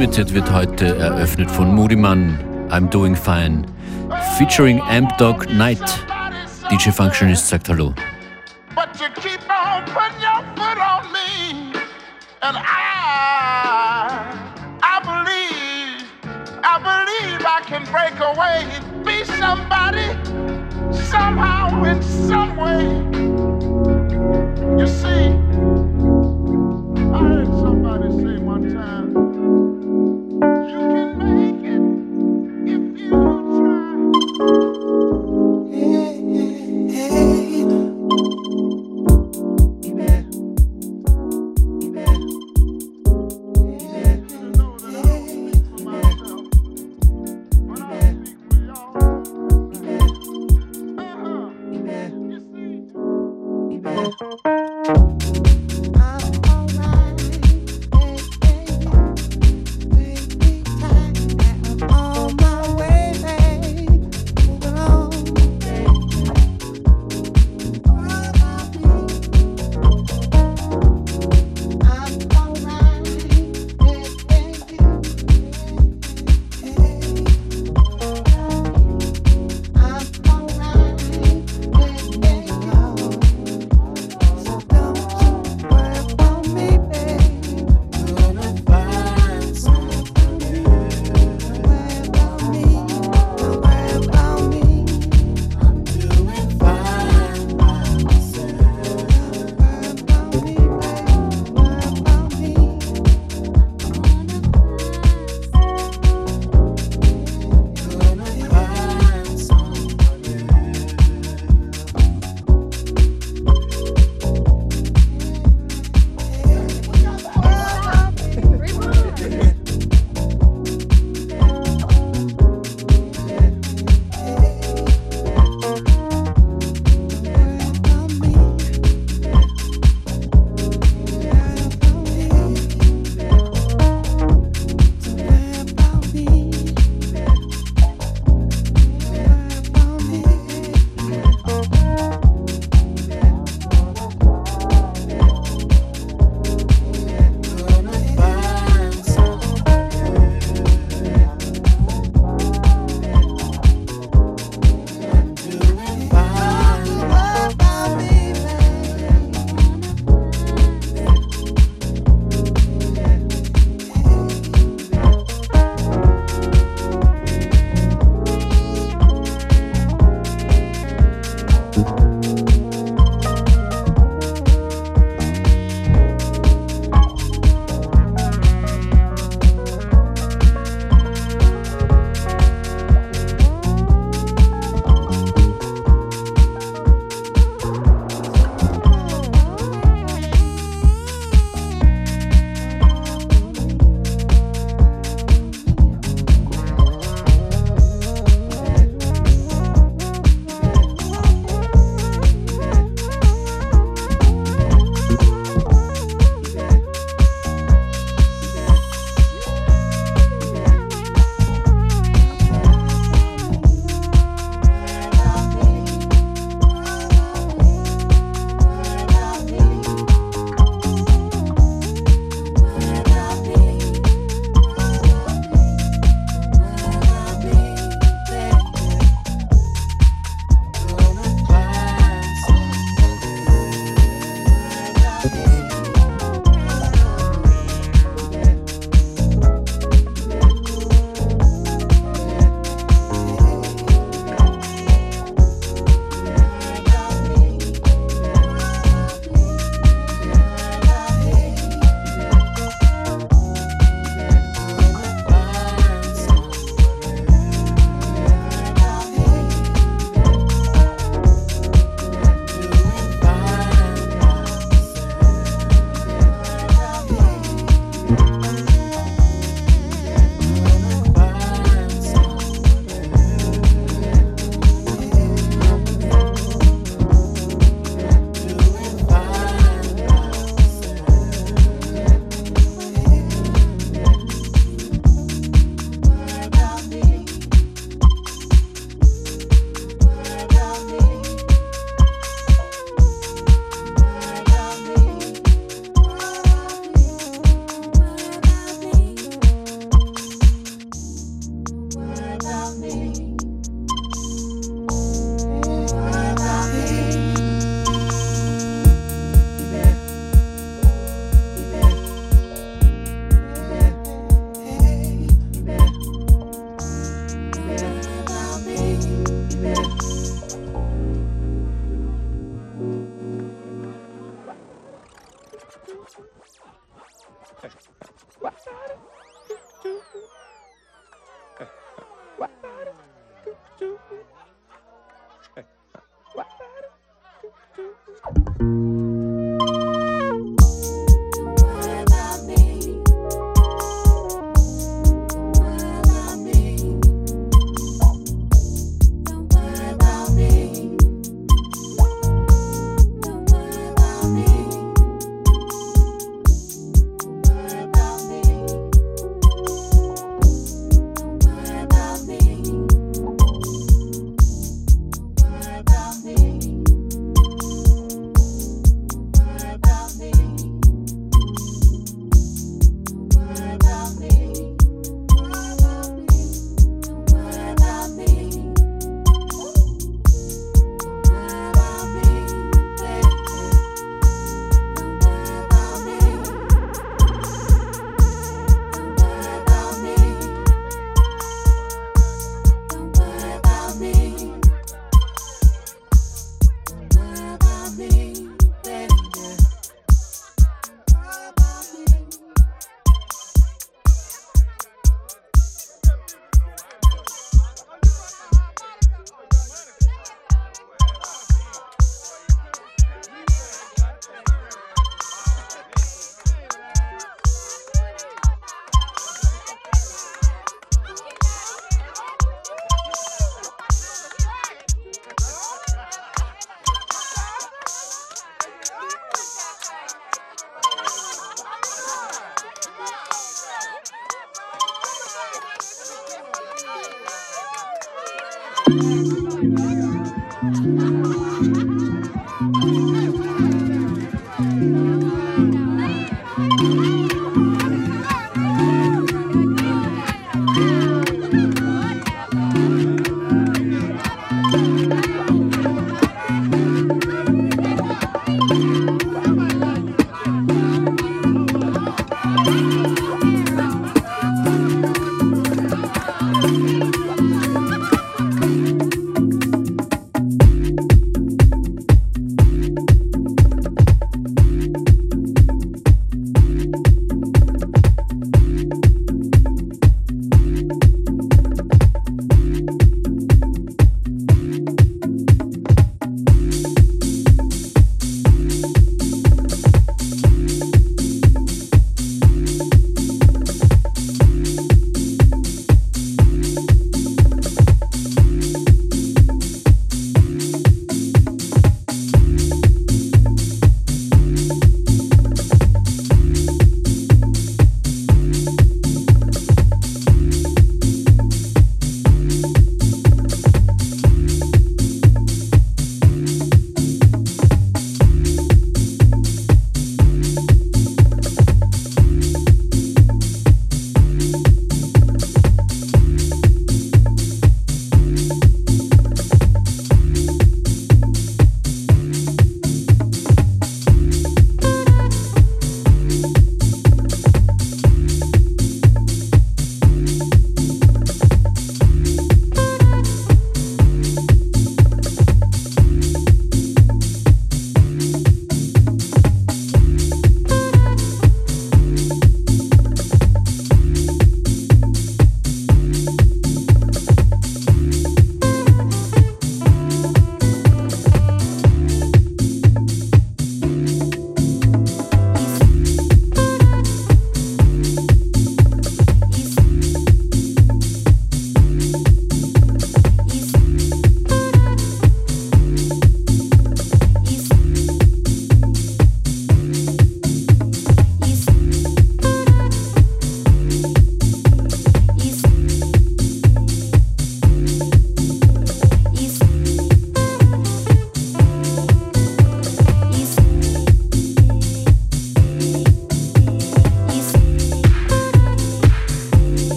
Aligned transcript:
Limited 0.00 0.32
wird 0.32 0.50
heute 0.50 0.96
eröffnet 0.96 1.50
von 1.50 1.74
Moodiman, 1.74 2.38
I'm 2.70 2.88
Doing 2.88 3.14
Fine, 3.14 3.66
featuring 4.38 4.80
Amp 4.80 5.14
Dog 5.18 5.46
Knight. 5.48 5.78
DJ 6.70 6.88
Functionist 6.88 7.46
sagt 7.46 7.68
Hallo. 7.68 7.92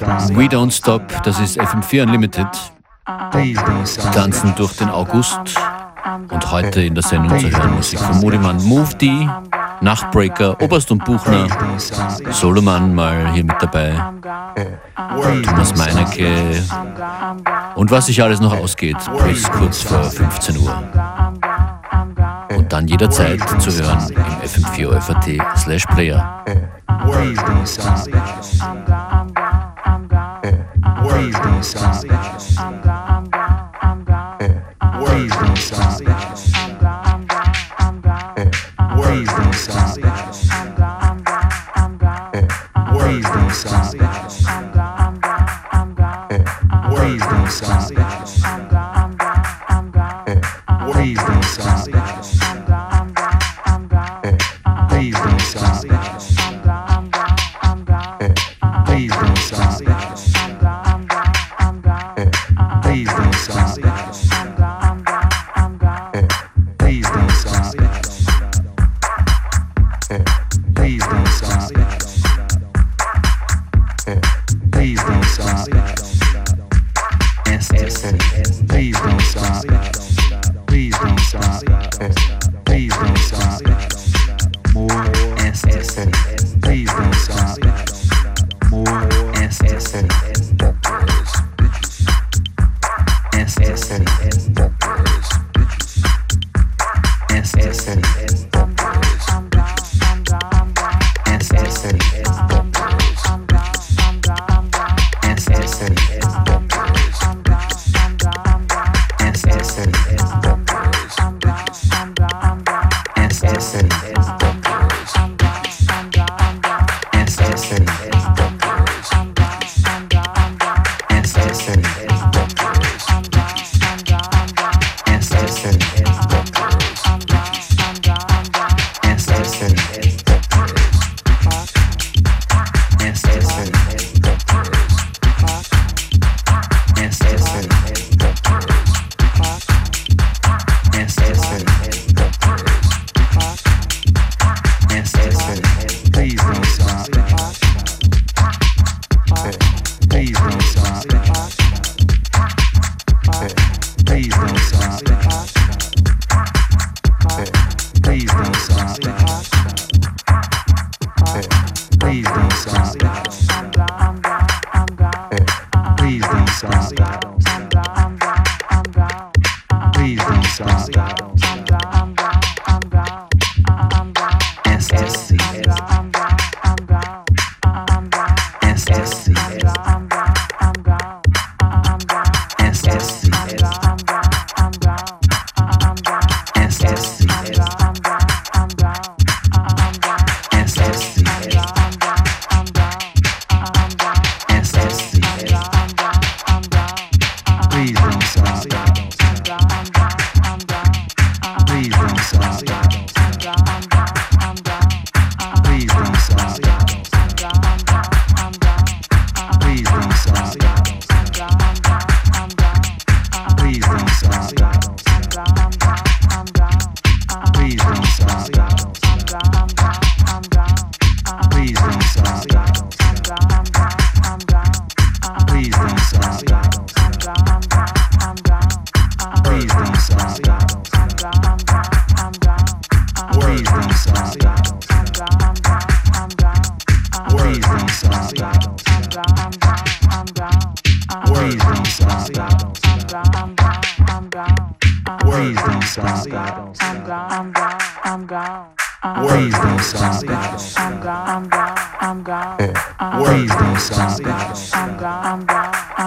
We 0.00 0.46
Don't 0.46 0.72
Stop, 0.72 1.02
das 1.22 1.40
ist 1.40 1.58
FM4 1.58 2.02
Unlimited. 2.02 2.46
Tanzen 4.12 4.54
durch 4.56 4.76
den 4.76 4.90
August. 4.90 5.38
Und 6.28 6.50
heute 6.50 6.82
in 6.82 6.94
der 6.94 7.02
Sendung 7.02 7.38
zu 7.38 7.50
hören 7.50 7.74
Musik 7.74 7.98
von 7.98 8.20
Mudiman 8.20 8.62
Move 8.62 8.94
D, 8.96 9.28
Nachtbreaker, 9.80 10.60
Oberst 10.60 10.90
und 10.90 11.04
Buchner, 11.04 11.46
Soloman 12.30 12.94
mal 12.94 13.32
hier 13.32 13.44
mit 13.44 13.56
dabei, 13.60 13.94
Thomas 15.42 15.74
Meinecke 15.76 16.62
und 17.74 17.90
was 17.90 18.06
sich 18.06 18.22
alles 18.22 18.40
noch 18.40 18.56
ausgeht, 18.56 18.98
bis 19.24 19.50
kurz 19.50 19.82
vor 19.82 20.04
15 20.04 20.58
Uhr. 20.58 20.82
Und 22.56 22.72
dann 22.72 22.86
jederzeit 22.86 23.40
zu 23.60 23.70
hören 23.72 23.98
im 24.10 24.48
FM4 24.48 25.00
FAT 25.00 25.58
slash 25.58 25.86
Player. 25.86 26.44
Please 31.16 31.34
don't 31.40 31.62
stop. 31.62 32.04
I'm 32.58 32.82
gone. 32.82 33.30
I'm 33.30 33.30
gone. 33.30 33.70
I'm 33.80 34.04
gone. 34.04 35.00
Please 35.00 35.32
don't 35.32 35.55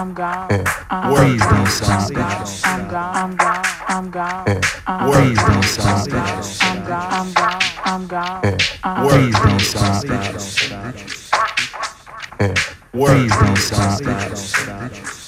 I'm 0.00 0.14
gone. 0.14 0.48
Please 0.48 1.42
don't 1.42 1.66
stop 1.66 2.10
it. 2.10 2.16
I'm 2.64 2.88
gone. 2.88 3.16
I'm 3.16 3.36
gone. 3.36 3.64
I'm 3.86 4.10
gone. 4.10 4.46
Please 5.12 5.36
don't 5.36 5.62
stop 5.62 6.08
it. 6.08 6.14
I'm 6.62 6.84
gone. 6.86 7.12
I'm 7.12 7.32
gone. 7.34 7.60
I'm 7.84 8.06
gone. 8.06 8.40
Please 8.40 9.34
uh-uh. 9.34 9.46
don't 9.46 9.60
stop 9.60 10.04
gone. 10.06 10.38
Please 12.92 13.36
don't 13.36 13.56
stop 13.58 14.00
it. 14.00 15.19